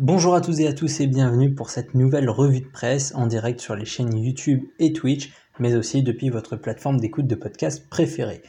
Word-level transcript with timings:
Bonjour 0.00 0.34
à 0.34 0.40
tous 0.40 0.58
et 0.58 0.66
à 0.66 0.72
tous 0.72 0.98
et 0.98 1.06
bienvenue 1.06 1.54
pour 1.54 1.70
cette 1.70 1.94
nouvelle 1.94 2.28
revue 2.28 2.62
de 2.62 2.66
presse 2.66 3.14
en 3.14 3.28
direct 3.28 3.60
sur 3.60 3.76
les 3.76 3.84
chaînes 3.84 4.18
YouTube 4.18 4.64
et 4.80 4.92
Twitch, 4.92 5.32
mais 5.60 5.76
aussi 5.76 6.02
depuis 6.02 6.30
votre 6.30 6.56
plateforme 6.56 6.98
d'écoute 6.98 7.28
de 7.28 7.36
podcast 7.36 7.88
préférée. 7.88 8.42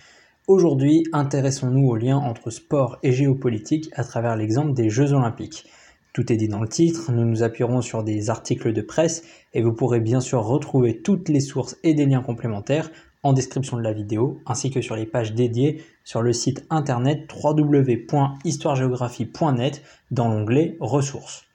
Aujourd'hui, 0.47 1.03
intéressons-nous 1.13 1.87
au 1.87 1.97
lien 1.97 2.17
entre 2.17 2.49
sport 2.49 2.97
et 3.03 3.11
géopolitique 3.11 3.91
à 3.93 4.03
travers 4.03 4.35
l'exemple 4.35 4.73
des 4.73 4.89
Jeux 4.89 5.13
olympiques. 5.13 5.67
Tout 6.13 6.33
est 6.33 6.37
dit 6.37 6.47
dans 6.47 6.61
le 6.61 6.67
titre, 6.67 7.11
nous 7.11 7.25
nous 7.25 7.43
appuierons 7.43 7.81
sur 7.81 8.03
des 8.03 8.31
articles 8.31 8.73
de 8.73 8.81
presse 8.81 9.21
et 9.53 9.61
vous 9.61 9.73
pourrez 9.73 9.99
bien 9.99 10.21
sûr 10.21 10.41
retrouver 10.41 11.03
toutes 11.03 11.29
les 11.29 11.41
sources 11.41 11.77
et 11.83 11.93
des 11.93 12.07
liens 12.07 12.23
complémentaires 12.23 12.89
description 13.33 13.77
de 13.77 13.81
la 13.81 13.93
vidéo, 13.93 14.39
ainsi 14.45 14.71
que 14.71 14.81
sur 14.81 14.95
les 14.95 15.05
pages 15.05 15.33
dédiées 15.33 15.83
sur 16.03 16.21
le 16.21 16.33
site 16.33 16.65
internet 16.69 17.27
www.histoiregéographie.net 17.43 19.81
dans 20.11 20.27
l'onglet 20.27 20.77
Ressources. 20.79 21.45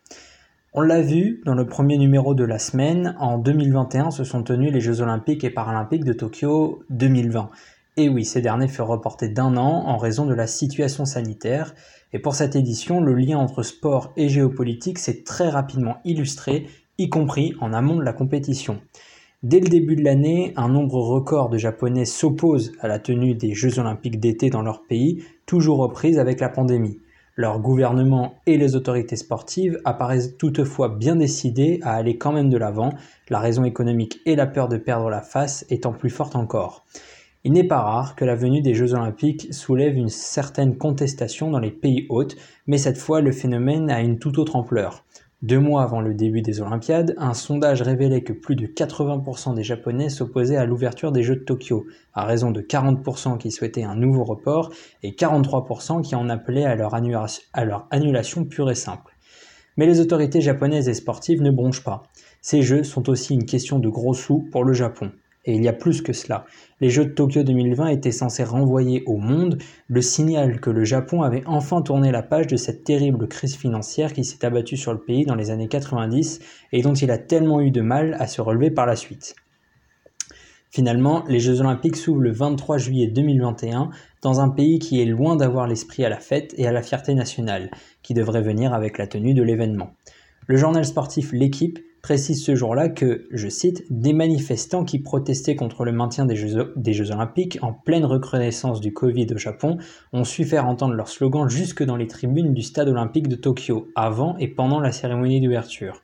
On 0.73 0.83
l'a 0.83 1.01
vu 1.01 1.43
dans 1.45 1.55
le 1.55 1.66
premier 1.66 1.98
numéro 1.98 2.34
de 2.34 2.45
la 2.45 2.60
semaine, 2.60 3.16
en 3.19 3.38
2021 3.38 4.12
se 4.12 4.23
sont 4.23 4.45
tenus 4.45 4.73
les 4.73 4.80
Jeux 4.80 5.01
olympiques 5.01 5.43
et 5.43 5.51
paralympiques 5.51 6.05
de 6.05 6.12
Tokyo 6.12 6.84
2020. 6.91 7.51
Et 7.96 8.09
oui, 8.09 8.24
ces 8.24 8.41
derniers 8.41 8.68
furent 8.68 8.87
reportés 8.87 9.29
d'un 9.29 9.57
an 9.57 9.84
en 9.87 9.96
raison 9.96 10.27
de 10.27 10.34
la 10.34 10.46
situation 10.46 11.05
sanitaire. 11.05 11.74
Et 12.12 12.21
pour 12.21 12.34
cette 12.34 12.55
édition, 12.55 13.01
le 13.01 13.15
lien 13.15 13.38
entre 13.38 13.65
sport 13.65 14.12
et 14.16 14.29
géopolitique 14.29 14.98
s'est 14.98 15.24
très 15.24 15.48
rapidement 15.48 15.98
illustré, 16.05 16.68
y 16.98 17.09
compris 17.09 17.55
en 17.60 17.73
amont 17.73 17.96
de 17.96 18.05
la 18.05 18.12
compétition. 18.12 18.80
Dès 19.43 19.61
le 19.61 19.69
début 19.69 19.97
de 19.97 20.05
l'année, 20.05 20.53
un 20.57 20.69
nombre 20.69 21.01
record 21.01 21.49
de 21.49 21.57
Japonais 21.57 22.05
s'opposent 22.05 22.73
à 22.79 22.89
la 22.89 22.99
tenue 22.99 23.35
des 23.35 23.55
Jeux 23.55 23.79
olympiques 23.79 24.21
d'été 24.21 24.51
dans 24.51 24.61
leur 24.61 24.83
pays, 24.83 25.25
toujours 25.47 25.79
reprise 25.79 26.19
avec 26.19 26.41
la 26.41 26.51
pandémie. 26.51 26.99
Leur 27.37 27.59
gouvernement 27.59 28.35
et 28.45 28.59
les 28.59 28.77
autorités 28.77 29.16
sportives 29.16 29.80
apparaissent 29.87 30.37
toutefois 30.37 30.91
bien 30.91 31.16
décidés 31.16 31.80
à 31.83 31.95
aller 31.95 32.19
quand 32.19 32.33
même 32.33 32.51
de 32.51 32.59
l'avant, 32.59 32.91
la 33.30 33.38
raison 33.38 33.65
économique 33.65 34.21
et 34.27 34.37
la 34.37 34.47
peur 34.47 34.69
de 34.69 34.77
perdre 34.77 35.09
la 35.09 35.23
face 35.23 35.65
étant 35.71 35.95
plus 35.95 36.10
forte 36.10 36.37
encore. 36.37 36.85
Il 37.43 37.52
n'est 37.52 37.66
pas 37.66 37.80
rare 37.80 38.16
que 38.16 38.27
la 38.27 38.35
venue 38.35 38.60
des 38.60 38.75
Jeux 38.75 38.93
olympiques 38.93 39.54
soulève 39.54 39.97
une 39.97 40.10
certaine 40.10 40.77
contestation 40.77 41.51
dans 41.51 41.60
les 41.60 41.71
pays 41.71 42.04
hôtes, 42.10 42.37
mais 42.66 42.77
cette 42.77 42.99
fois 42.99 43.23
le 43.23 43.32
phénomène 43.32 43.91
a 43.91 44.02
une 44.02 44.19
toute 44.19 44.37
autre 44.37 44.57
ampleur. 44.57 45.07
Deux 45.43 45.59
mois 45.59 45.83
avant 45.83 46.02
le 46.02 46.13
début 46.13 46.43
des 46.43 46.60
Olympiades, 46.60 47.15
un 47.16 47.33
sondage 47.33 47.80
révélait 47.80 48.21
que 48.21 48.35
plus 48.35 48.57
de 48.57 48.66
80% 48.66 49.55
des 49.55 49.63
Japonais 49.63 50.10
s'opposaient 50.10 50.59
à 50.59 50.66
l'ouverture 50.66 51.13
des 51.13 51.23
Jeux 51.23 51.37
de 51.37 51.45
Tokyo, 51.45 51.87
à 52.13 52.27
raison 52.27 52.51
de 52.51 52.60
40% 52.60 53.38
qui 53.38 53.51
souhaitaient 53.51 53.82
un 53.82 53.95
nouveau 53.95 54.23
report 54.23 54.71
et 55.02 55.13
43% 55.13 56.02
qui 56.02 56.15
en 56.15 56.29
appelaient 56.29 56.66
à 56.66 56.74
leur, 56.74 56.95
annulation 57.91 58.45
pure 58.45 58.71
et 58.71 58.74
simple. 58.74 59.16
Mais 59.79 59.87
les 59.87 60.01
autorités 60.01 60.43
japonaises 60.43 60.91
et 60.91 60.95
sportives 60.95 61.41
ne 61.41 61.51
bronchent 61.51 61.85
pas. 61.85 62.02
Ces 62.43 62.60
Jeux 62.60 62.85
sont 62.85 63.09
aussi 63.09 63.32
une 63.32 63.47
question 63.47 63.79
de 63.79 63.88
gros 63.88 64.12
sous 64.12 64.47
pour 64.53 64.65
le 64.65 64.75
Japon. 64.75 65.10
Et 65.44 65.55
il 65.55 65.62
y 65.62 65.69
a 65.69 65.72
plus 65.72 66.03
que 66.03 66.12
cela. 66.12 66.44
Les 66.81 66.91
Jeux 66.91 67.06
de 67.06 67.12
Tokyo 67.12 67.43
2020 67.43 67.88
étaient 67.88 68.12
censés 68.12 68.44
renvoyer 68.44 69.03
au 69.06 69.16
monde 69.16 69.59
le 69.88 70.03
signal 70.03 70.60
que 70.60 70.69
le 70.69 70.84
Japon 70.84 71.22
avait 71.22 71.43
enfin 71.47 71.81
tourné 71.81 72.12
la 72.12 72.22
page 72.22 72.47
de 72.47 72.56
cette 72.56 72.84
terrible 72.84 73.27
crise 73.27 73.56
financière 73.56 74.12
qui 74.12 74.25
s'est 74.25 74.44
abattue 74.44 74.77
sur 74.77 74.93
le 74.93 75.00
pays 75.00 75.25
dans 75.25 75.34
les 75.34 75.50
années 75.50 75.69
90 75.69 76.41
et 76.72 76.82
dont 76.82 76.93
il 76.93 77.10
a 77.10 77.19
tellement 77.19 77.60
eu 77.62 77.71
de 77.71 77.81
mal 77.81 78.16
à 78.19 78.27
se 78.27 78.43
relever 78.43 78.71
par 78.71 78.84
la 78.84 78.97
suite. 78.97 79.34
Finalement, 80.71 81.25
les 81.27 81.41
Jeux 81.41 81.60
olympiques 81.60 81.97
s'ouvrent 81.97 82.21
le 82.21 82.31
23 82.31 82.78
juillet 82.78 83.09
2021 83.09 83.91
dans 84.22 84.41
un 84.41 84.50
pays 84.50 84.78
qui 84.78 85.03
est 85.03 85.06
loin 85.06 85.34
d'avoir 85.34 85.66
l'esprit 85.66 86.04
à 86.04 86.09
la 86.09 86.21
fête 86.21 86.54
et 86.59 86.66
à 86.66 86.72
la 86.72 86.82
fierté 86.82 87.15
nationale, 87.15 87.71
qui 88.03 88.15
devrait 88.15 88.43
venir 88.43 88.72
avec 88.72 88.97
la 88.97 89.09
tenue 89.09 89.34
de 89.34 89.43
l'événement. 89.43 89.91
Le 90.47 90.56
journal 90.56 90.84
sportif 90.84 91.32
L'équipe 91.32 91.81
précise 92.03 92.44
ce 92.44 92.54
jour-là 92.54 92.88
que, 92.88 93.26
je 93.31 93.48
cite, 93.48 93.84
des 93.91 94.12
manifestants 94.12 94.84
qui 94.84 94.98
protestaient 94.98 95.56
contre 95.56 95.84
le 95.84 95.93
maintien 95.93 96.25
des 96.25 96.37
Jeux, 96.37 97.12
Olympiques 97.12 97.58
en 97.62 97.72
pleine 97.72 98.04
recrudescence 98.04 98.80
du 98.80 98.92
Covid 98.92 99.26
au 99.34 99.38
Japon 99.38 99.78
ont 100.12 100.25
su 100.25 100.44
faire 100.44 100.66
entendre 100.66 100.94
leur 100.94 101.08
slogan 101.08 101.48
jusque 101.48 101.82
dans 101.82 101.97
les 101.97 102.06
tribunes 102.06 102.54
du 102.54 102.62
stade 102.62 102.88
olympique 102.88 103.28
de 103.28 103.36
Tokyo, 103.36 103.88
avant 103.94 104.36
et 104.38 104.48
pendant 104.48 104.80
la 104.80 104.92
cérémonie 104.92 105.41
d'ouverture. 105.41 106.02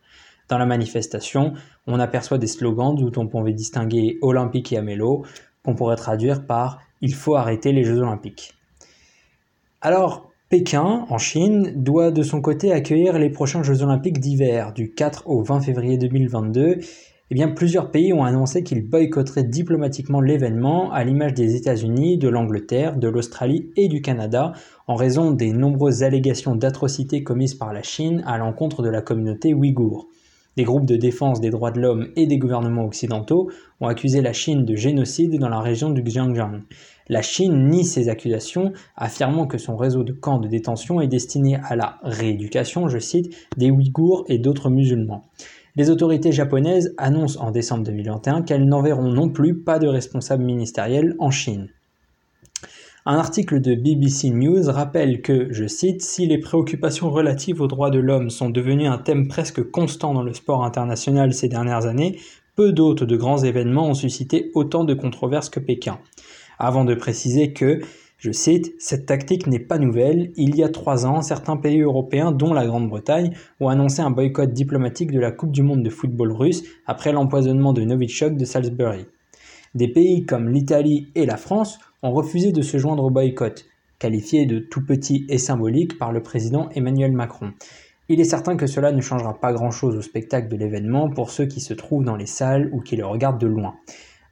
Dans 0.49 0.59
la 0.59 0.67
manifestation, 0.67 1.55
on 1.87 1.99
aperçoit 1.99 2.39
des 2.39 2.47
slogans 2.47 2.95
d'où 2.95 3.11
on 3.17 3.27
pouvait 3.27 3.53
distinguer 3.53 4.19
Olympique 4.23 4.73
et 4.73 4.79
Amélo, 4.79 5.25
qu'on 5.65 5.75
pourrait 5.75 5.97
traduire 5.97 6.47
par 6.47 6.81
Il 7.01 7.15
faut 7.15 7.35
arrêter 7.35 7.73
les 7.73 7.85
Jeux 7.85 7.99
Olympiques. 7.99 8.55
Alors, 9.81 10.26
Pékin, 10.49 11.07
en 11.11 11.19
Chine, 11.19 11.73
doit 11.75 12.13
de 12.13 12.23
son 12.23 12.41
côté 12.41 12.71
accueillir 12.71 13.19
les 13.19 13.31
prochains 13.31 13.65
Jeux 13.65 13.83
olympiques 13.83 14.21
d'hiver 14.21 14.73
du 14.73 14.95
4 14.95 15.25
au 15.27 15.43
20 15.43 15.61
février 15.61 15.99
2022. 15.99 16.79
Eh 16.79 17.35
bien, 17.35 17.49
plusieurs 17.49 17.91
pays 17.91 18.13
ont 18.13 18.23
annoncé 18.23 18.63
qu'ils 18.63 18.89
boycotteraient 18.89 19.43
diplomatiquement 19.43 20.21
l'événement, 20.21 20.93
à 20.93 21.03
l'image 21.03 21.35
des 21.35 21.57
États-Unis, 21.57 22.17
de 22.19 22.29
l'Angleterre, 22.29 22.97
de 22.97 23.09
l'Australie 23.09 23.73
et 23.75 23.89
du 23.89 24.03
Canada, 24.03 24.53
en 24.87 24.95
raison 24.95 25.33
des 25.33 25.51
nombreuses 25.51 26.05
allégations 26.05 26.55
d'atrocités 26.55 27.25
commises 27.25 27.55
par 27.55 27.73
la 27.73 27.83
Chine 27.83 28.23
à 28.25 28.39
l'encontre 28.39 28.83
de 28.83 28.89
la 28.89 29.03
communauté 29.03 29.53
ouïghour. 29.53 30.07
Des 30.57 30.65
groupes 30.65 30.87
de 30.87 30.97
défense 30.97 31.41
des 31.41 31.51
droits 31.51 31.71
de 31.71 31.81
l'homme 31.81 32.09
et 32.17 32.27
des 32.27 32.39
gouvernements 32.39 32.87
occidentaux 32.87 33.51
ont 33.81 33.89
accusé 33.89 34.23
la 34.23 34.33
Chine 34.33 34.65
de 34.65 34.75
génocide 34.75 35.39
dans 35.39 35.51
la 35.51 35.61
région 35.61 35.91
du 35.91 36.03
Xinjiang. 36.03 36.63
La 37.09 37.21
Chine 37.21 37.69
nie 37.69 37.85
ces 37.85 38.09
accusations, 38.09 38.73
affirmant 38.97 39.47
que 39.47 39.59
son 39.59 39.77
réseau 39.77 40.03
de 40.03 40.13
camps 40.13 40.39
de 40.39 40.49
détention 40.49 41.03
est 41.03 41.09
destiné 41.09 41.59
à 41.63 41.77
la 41.77 41.99
rééducation, 42.03 42.89
je 42.89 42.99
cite, 42.99 43.37
des 43.59 43.71
Ouïghours 43.71 44.25
et 44.29 44.39
d'autres 44.39 44.71
musulmans. 44.71 45.25
Les 45.77 45.91
autorités 45.91 46.33
japonaises 46.33 46.95
annoncent 46.97 47.39
en 47.39 47.51
décembre 47.51 47.85
2021 47.85 48.41
qu'elles 48.41 48.67
n'enverront 48.67 49.13
non 49.13 49.29
plus 49.29 49.63
pas 49.63 49.79
de 49.79 49.87
responsables 49.87 50.43
ministériels 50.43 51.15
en 51.19 51.31
Chine. 51.31 51.69
Un 53.09 53.19
article 53.19 53.61
de 53.61 53.77
BBC 53.77 54.31
News 54.31 54.69
rappelle 54.69 55.23
que, 55.23 55.47
je 55.53 55.69
cite, 55.69 56.03
si 56.03 56.27
les 56.27 56.39
préoccupations 56.39 57.09
relatives 57.09 57.61
aux 57.61 57.69
droits 57.69 57.91
de 57.91 58.01
l'homme 58.01 58.31
sont 58.31 58.51
devenues 58.51 58.89
un 58.89 58.99
thème 58.99 59.29
presque 59.29 59.63
constant 59.71 60.13
dans 60.13 60.25
le 60.25 60.33
sport 60.33 60.65
international 60.65 61.33
ces 61.33 61.47
dernières 61.47 61.87
années, 61.87 62.19
peu 62.57 62.73
d'autres 62.73 63.07
de 63.07 63.17
grands 63.17 63.45
événements 63.45 63.87
ont 63.87 63.95
suscité 63.95 64.51
autant 64.55 64.83
de 64.83 64.93
controverses 64.93 65.51
que 65.51 65.61
Pékin 65.61 66.01
avant 66.59 66.85
de 66.85 66.97
préciser 66.97 67.53
que, 67.53 67.81
je 68.19 68.33
cite, 68.33 68.75
Cette 68.81 69.07
tactique 69.07 69.47
n'est 69.47 69.61
pas 69.61 69.79
nouvelle. 69.79 70.33
Il 70.37 70.57
y 70.57 70.65
a 70.65 70.69
trois 70.69 71.07
ans, 71.07 71.21
certains 71.21 71.59
pays 71.59 71.83
européens, 71.83 72.33
dont 72.33 72.55
la 72.55 72.67
Grande-Bretagne, 72.67 73.37
ont 73.61 73.69
annoncé 73.69 74.03
un 74.03 74.11
boycott 74.11 74.53
diplomatique 74.53 75.13
de 75.13 75.21
la 75.21 75.31
Coupe 75.31 75.53
du 75.53 75.63
Monde 75.63 75.85
de 75.85 75.91
football 75.91 76.33
russe 76.33 76.65
après 76.87 77.13
l'empoisonnement 77.13 77.73
de 77.73 77.83
Novichok 77.83 78.37
de 78.37 78.45
Salisbury. 78.45 79.07
Des 79.77 79.89
pays 79.89 80.25
comme 80.25 80.49
l'Italie 80.49 81.09
et 81.15 81.27
la 81.27 81.37
France 81.37 81.79
ont 82.03 82.11
refusé 82.11 82.51
de 82.51 82.63
se 82.63 82.79
joindre 82.79 83.05
au 83.05 83.11
boycott, 83.11 83.67
qualifié 83.99 84.47
de 84.47 84.59
tout 84.59 84.83
petit 84.83 85.27
et 85.29 85.37
symbolique 85.37 85.99
par 85.99 86.13
le 86.13 86.23
président 86.23 86.71
Emmanuel 86.75 87.13
Macron. 87.13 87.53
Il 88.09 88.19
est 88.19 88.25
certain 88.25 88.57
que 88.57 88.67
cela 88.67 88.91
ne 88.91 89.03
changera 89.03 89.39
pas 89.39 89.53
grand-chose 89.53 89.95
au 89.95 90.01
spectacle 90.01 90.49
de 90.49 90.57
l'événement 90.57 91.11
pour 91.11 91.29
ceux 91.29 91.45
qui 91.45 91.61
se 91.61 91.75
trouvent 91.75 92.05
dans 92.05 92.17
les 92.17 92.25
salles 92.25 92.71
ou 92.73 92.81
qui 92.81 92.97
le 92.97 93.05
regardent 93.05 93.39
de 93.39 93.49
loin. 93.49 93.75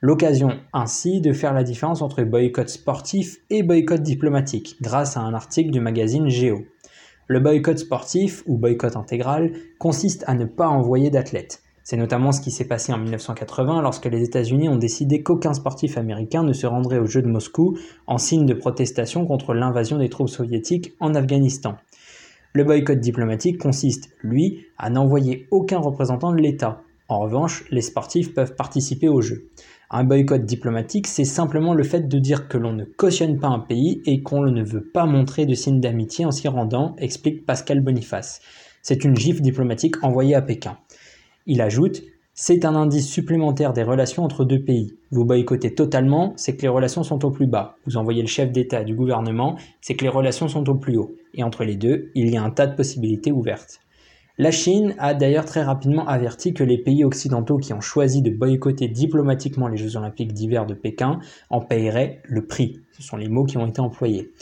L'occasion 0.00 0.48
ainsi 0.72 1.20
de 1.20 1.34
faire 1.34 1.52
la 1.52 1.62
différence 1.62 2.00
entre 2.00 2.22
boycott 2.22 2.70
sportif 2.70 3.36
et 3.50 3.62
boycott 3.62 4.00
diplomatique 4.00 4.76
grâce 4.80 5.18
à 5.18 5.20
un 5.20 5.34
article 5.34 5.72
du 5.72 5.80
magazine 5.80 6.30
Géo. 6.30 6.62
Le 7.26 7.40
boycott 7.40 7.76
sportif 7.76 8.42
ou 8.46 8.56
boycott 8.56 8.96
intégral 8.96 9.52
consiste 9.78 10.24
à 10.26 10.32
ne 10.32 10.46
pas 10.46 10.68
envoyer 10.68 11.10
d'athlètes. 11.10 11.60
C'est 11.84 11.98
notamment 11.98 12.32
ce 12.32 12.40
qui 12.40 12.50
s'est 12.50 12.66
passé 12.66 12.94
en 12.94 12.98
1980 12.98 13.82
lorsque 13.82 14.06
les 14.06 14.22
États-Unis 14.22 14.70
ont 14.70 14.76
décidé 14.76 15.22
qu'aucun 15.22 15.52
sportif 15.52 15.98
américain 15.98 16.42
ne 16.42 16.54
se 16.54 16.66
rendrait 16.66 16.98
aux 16.98 17.04
Jeux 17.04 17.20
de 17.20 17.28
Moscou 17.28 17.76
en 18.06 18.16
signe 18.16 18.46
de 18.46 18.54
protestation 18.54 19.26
contre 19.26 19.52
l'invasion 19.52 19.98
des 19.98 20.08
troupes 20.08 20.30
soviétiques 20.30 20.94
en 20.98 21.14
Afghanistan. 21.14 21.76
Le 22.54 22.64
boycott 22.64 23.00
diplomatique 23.00 23.58
consiste, 23.58 24.08
lui, 24.22 24.64
à 24.78 24.88
n'envoyer 24.88 25.46
aucun 25.50 25.78
représentant 25.78 26.32
de 26.32 26.40
l'État. 26.40 26.80
En 27.08 27.18
revanche, 27.18 27.64
les 27.70 27.82
sportifs 27.82 28.32
peuvent 28.32 28.54
participer 28.54 29.08
aux 29.08 29.20
Jeux. 29.20 29.50
Un 29.90 30.04
boycott 30.04 30.46
diplomatique, 30.46 31.06
c'est 31.06 31.26
simplement 31.26 31.74
le 31.74 31.84
fait 31.84 32.08
de 32.08 32.18
dire 32.18 32.48
que 32.48 32.56
l'on 32.56 32.72
ne 32.72 32.84
cautionne 32.84 33.38
pas 33.38 33.48
un 33.48 33.58
pays 33.58 34.00
et 34.06 34.22
qu'on 34.22 34.40
ne 34.40 34.64
veut 34.64 34.88
pas 34.90 35.04
montrer 35.04 35.44
de 35.44 35.54
signes 35.54 35.80
d'amitié 35.80 36.24
en 36.24 36.30
s'y 36.30 36.48
rendant, 36.48 36.96
explique 36.96 37.44
Pascal 37.44 37.80
Boniface. 37.80 38.40
C'est 38.80 39.04
une 39.04 39.16
gifle 39.16 39.42
diplomatique 39.42 40.02
envoyée 40.02 40.34
à 40.34 40.40
Pékin. 40.40 40.78
Il 41.46 41.60
ajoute 41.60 42.02
c'est 42.36 42.64
un 42.64 42.74
indice 42.74 43.08
supplémentaire 43.08 43.72
des 43.72 43.84
relations 43.84 44.24
entre 44.24 44.44
deux 44.44 44.60
pays. 44.60 44.96
Vous 45.12 45.24
boycottez 45.24 45.72
totalement, 45.72 46.32
c'est 46.34 46.56
que 46.56 46.62
les 46.62 46.68
relations 46.68 47.04
sont 47.04 47.24
au 47.24 47.30
plus 47.30 47.46
bas. 47.46 47.76
Vous 47.86 47.96
envoyez 47.96 48.22
le 48.22 48.28
chef 48.28 48.50
d'État 48.50 48.82
du 48.82 48.96
gouvernement, 48.96 49.56
c'est 49.80 49.94
que 49.94 50.02
les 50.02 50.10
relations 50.10 50.48
sont 50.48 50.68
au 50.68 50.74
plus 50.74 50.96
haut. 50.96 51.14
Et 51.34 51.44
entre 51.44 51.62
les 51.62 51.76
deux, 51.76 52.10
il 52.16 52.28
y 52.30 52.36
a 52.36 52.42
un 52.42 52.50
tas 52.50 52.66
de 52.66 52.74
possibilités 52.74 53.30
ouvertes. 53.30 53.78
La 54.36 54.50
Chine 54.50 54.96
a 54.98 55.14
d'ailleurs 55.14 55.44
très 55.44 55.62
rapidement 55.62 56.08
averti 56.08 56.54
que 56.54 56.64
les 56.64 56.78
pays 56.78 57.04
occidentaux 57.04 57.58
qui 57.58 57.72
ont 57.72 57.80
choisi 57.80 58.20
de 58.20 58.30
boycotter 58.30 58.88
diplomatiquement 58.88 59.68
les 59.68 59.76
Jeux 59.76 59.96
olympiques 59.96 60.32
d'hiver 60.32 60.66
de 60.66 60.74
Pékin 60.74 61.20
en 61.50 61.60
paieraient 61.60 62.20
le 62.24 62.46
prix. 62.46 62.80
Ce 62.90 63.02
sont 63.04 63.16
les 63.16 63.28
mots 63.28 63.44
qui 63.44 63.58
ont 63.58 63.66
été 63.68 63.80
employés. 63.80 64.32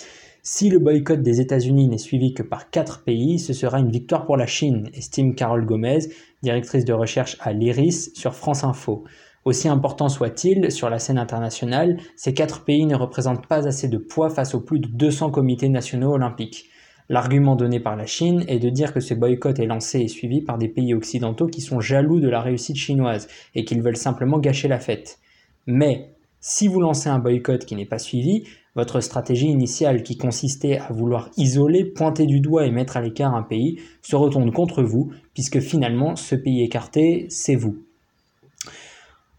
Si 0.45 0.71
le 0.71 0.81
boycott 0.81 1.23
des 1.23 1.41
États-Unis 1.41 1.87
n'est 1.87 1.99
suivi 1.99 2.35
que 2.35 2.43
par 2.43 2.69
quatre 2.71 3.05
pays, 3.05 3.39
ce 3.39 3.53
sera 3.53 3.79
une 3.79 3.93
victoire 3.93 4.27
pour 4.27 4.37
la 4.37 4.47
Chine, 4.47 4.89
estime 4.93 5.37
Carole 5.37 5.65
Gomez, 5.65 6.01
directrice 6.43 6.85
de 6.85 6.93
recherche 6.93 7.37
à 7.41 7.53
l'IRIS 7.53 8.13
sur 8.15 8.35
France 8.35 8.65
Info. 8.65 9.05
Aussi 9.45 9.69
important 9.69 10.09
soit-il, 10.09 10.71
sur 10.71 10.89
la 10.89 10.99
scène 10.99 11.19
internationale, 11.19 11.99
ces 12.17 12.33
quatre 12.33 12.65
pays 12.65 12.87
ne 12.87 12.95
représentent 12.95 13.47
pas 13.47 13.67
assez 13.67 13.89
de 13.89 13.99
poids 13.99 14.31
face 14.31 14.55
aux 14.55 14.61
plus 14.61 14.79
de 14.79 14.89
200 14.89 15.31
comités 15.31 15.69
nationaux 15.69 16.13
olympiques. 16.13 16.69
L'argument 17.09 17.57
donné 17.57 17.81
par 17.81 17.97
la 17.97 18.07
Chine 18.07 18.45
est 18.47 18.61
de 18.61 18.71
dire 18.71 18.95
que 18.95 19.01
ce 19.01 19.15
boycott 19.15 19.59
est 19.59 19.67
lancé 19.67 20.01
et 20.01 20.09
suivi 20.09 20.41
par 20.41 20.59
des 20.59 20.69
pays 20.69 20.95
occidentaux 20.95 21.49
qui 21.49 21.61
sont 21.61 21.81
jaloux 21.81 22.21
de 22.21 22.29
la 22.29 22.41
réussite 22.41 22.77
chinoise 22.77 23.29
et 23.55 23.65
qu'ils 23.65 23.83
veulent 23.83 23.97
simplement 23.97 24.39
gâcher 24.39 24.69
la 24.69 24.79
fête. 24.79 25.19
Mais 25.67 26.15
si 26.45 26.67
vous 26.67 26.81
lancez 26.81 27.09
un 27.09 27.21
boycott 27.21 27.65
qui 27.65 27.77
n'est 27.77 27.87
pas 27.87 28.01
suivi, 28.01 28.43
votre 28.75 29.01
stratégie 29.01 29.47
initiale 29.47 30.03
qui 30.03 30.17
consistait 30.17 30.79
à 30.79 30.93
vouloir 30.93 31.31
isoler, 31.37 31.85
pointer 31.85 32.27
du 32.27 32.41
doigt 32.41 32.67
et 32.67 32.73
mettre 32.73 32.97
à 32.97 33.01
l'écart 33.01 33.33
un 33.33 33.45
pays 33.45 33.81
se 34.03 34.17
retourne 34.17 34.51
contre 34.51 34.83
vous, 34.83 35.13
puisque 35.35 35.61
finalement 35.61 36.17
ce 36.17 36.35
pays 36.35 36.65
écarté, 36.65 37.27
c'est 37.29 37.55
vous. 37.55 37.77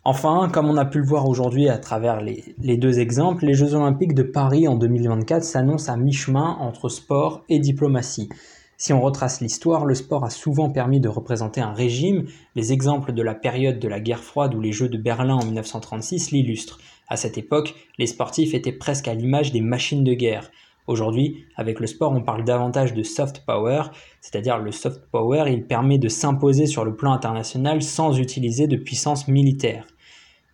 Enfin, 0.05 0.49
comme 0.51 0.69
on 0.69 0.77
a 0.77 0.85
pu 0.85 0.99
le 0.99 1.05
voir 1.05 1.27
aujourd'hui 1.27 1.67
à 1.67 1.77
travers 1.77 2.21
les, 2.21 2.77
deux 2.77 2.99
exemples, 2.99 3.45
les 3.45 3.53
Jeux 3.53 3.73
olympiques 3.73 4.15
de 4.15 4.23
Paris 4.23 4.67
en 4.69 4.77
2024 4.77 5.43
s'annoncent 5.43 5.91
à 5.91 5.97
mi-chemin 5.97 6.57
entre 6.61 6.87
sport 6.87 7.43
et 7.49 7.59
diplomatie. 7.59 8.29
Si 8.77 8.91
on 8.91 9.01
retrace 9.01 9.39
l'histoire, 9.39 9.85
le 9.85 9.95
sport 9.95 10.25
a 10.25 10.29
souvent 10.29 10.69
permis 10.69 10.99
de 10.99 11.07
représenter 11.07 11.61
un 11.61 11.71
régime. 11.71 12.25
Les 12.55 12.73
exemples 12.73 13.13
de 13.13 13.21
la 13.21 13.33
période 13.33 13.79
de 13.79 13.87
la 13.87 14.01
guerre 14.01 14.23
froide 14.23 14.55
ou 14.55 14.59
les 14.59 14.73
Jeux 14.73 14.89
de 14.89 14.97
Berlin 14.97 15.35
en 15.35 15.45
1936 15.45 16.31
l'illustrent. 16.31 16.79
À 17.07 17.17
cette 17.17 17.37
époque, 17.37 17.75
les 17.97 18.07
sportifs 18.07 18.53
étaient 18.53 18.71
presque 18.71 19.07
à 19.07 19.13
l'image 19.13 19.51
des 19.51 19.61
machines 19.61 20.03
de 20.03 20.13
guerre. 20.13 20.49
Aujourd'hui, 20.87 21.45
avec 21.55 21.79
le 21.79 21.87
sport, 21.87 22.11
on 22.11 22.21
parle 22.21 22.43
davantage 22.43 22.93
de 22.93 23.03
soft 23.03 23.45
power, 23.45 23.83
c'est-à-dire 24.19 24.57
le 24.57 24.71
soft 24.71 25.01
power, 25.11 25.45
il 25.47 25.65
permet 25.65 25.97
de 25.97 26.09
s'imposer 26.09 26.65
sur 26.65 26.83
le 26.83 26.95
plan 26.95 27.13
international 27.13 27.81
sans 27.81 28.19
utiliser 28.19 28.67
de 28.67 28.75
puissance 28.75 29.27
militaire. 29.27 29.87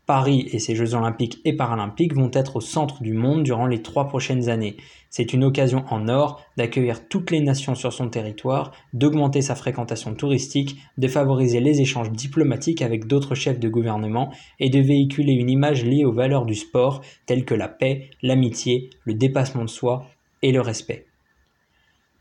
Paris 0.09 0.49
et 0.51 0.57
ses 0.57 0.75
Jeux 0.75 0.95
olympiques 0.95 1.39
et 1.45 1.55
paralympiques 1.55 2.15
vont 2.15 2.31
être 2.33 2.55
au 2.55 2.61
centre 2.61 3.03
du 3.03 3.13
monde 3.13 3.43
durant 3.43 3.67
les 3.67 3.83
trois 3.83 4.07
prochaines 4.07 4.49
années. 4.49 4.75
C'est 5.11 5.33
une 5.33 5.43
occasion 5.43 5.85
en 5.91 6.07
or 6.07 6.41
d'accueillir 6.57 7.07
toutes 7.07 7.29
les 7.29 7.41
nations 7.41 7.75
sur 7.75 7.93
son 7.93 8.09
territoire, 8.09 8.71
d'augmenter 8.93 9.43
sa 9.43 9.53
fréquentation 9.53 10.15
touristique, 10.15 10.77
de 10.97 11.07
favoriser 11.07 11.59
les 11.59 11.81
échanges 11.81 12.09
diplomatiques 12.09 12.81
avec 12.81 13.05
d'autres 13.05 13.35
chefs 13.35 13.59
de 13.59 13.69
gouvernement 13.69 14.33
et 14.59 14.71
de 14.71 14.79
véhiculer 14.79 15.33
une 15.33 15.51
image 15.51 15.85
liée 15.85 16.05
aux 16.05 16.11
valeurs 16.11 16.47
du 16.47 16.55
sport 16.55 17.01
telles 17.27 17.45
que 17.45 17.53
la 17.53 17.67
paix, 17.67 18.09
l'amitié, 18.23 18.89
le 19.03 19.13
dépassement 19.13 19.65
de 19.65 19.69
soi 19.69 20.07
et 20.41 20.51
le 20.51 20.61
respect. 20.61 21.08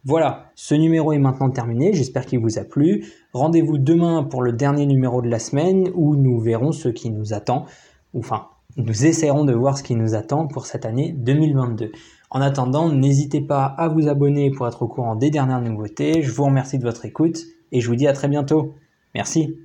Voilà, 0.08 0.50
ce 0.54 0.74
numéro 0.74 1.12
est 1.12 1.18
maintenant 1.18 1.50
terminé, 1.50 1.92
j'espère 1.92 2.24
qu'il 2.24 2.38
vous 2.38 2.58
a 2.58 2.64
plu. 2.64 3.04
Rendez-vous 3.34 3.76
demain 3.76 4.22
pour 4.22 4.40
le 4.40 4.54
dernier 4.54 4.86
numéro 4.86 5.20
de 5.20 5.28
la 5.28 5.38
semaine 5.38 5.90
où 5.94 6.16
nous 6.16 6.40
verrons 6.40 6.72
ce 6.72 6.88
qui 6.88 7.10
nous 7.10 7.34
attend, 7.34 7.66
enfin, 8.16 8.46
nous 8.78 9.04
essaierons 9.04 9.44
de 9.44 9.52
voir 9.52 9.76
ce 9.76 9.82
qui 9.82 9.96
nous 9.96 10.14
attend 10.14 10.46
pour 10.46 10.64
cette 10.64 10.86
année 10.86 11.12
2022. 11.12 11.92
En 12.30 12.40
attendant, 12.40 12.90
n'hésitez 12.90 13.42
pas 13.42 13.66
à 13.66 13.88
vous 13.88 14.08
abonner 14.08 14.50
pour 14.50 14.66
être 14.66 14.80
au 14.80 14.88
courant 14.88 15.14
des 15.14 15.28
dernières 15.28 15.60
nouveautés. 15.60 16.22
Je 16.22 16.32
vous 16.32 16.44
remercie 16.44 16.78
de 16.78 16.84
votre 16.84 17.04
écoute 17.04 17.40
et 17.70 17.82
je 17.82 17.86
vous 17.86 17.96
dis 17.96 18.06
à 18.06 18.14
très 18.14 18.28
bientôt. 18.28 18.76
Merci. 19.14 19.58